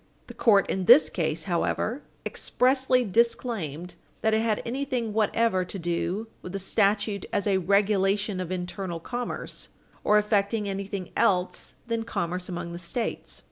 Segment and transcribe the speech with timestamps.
[0.25, 6.27] The court in this case, however, expressly disclaimed that it had anything whatever to do
[6.41, 9.67] with the statute as a regulation of internal commerce,
[10.03, 13.39] or affecting anything else than commerce among the States.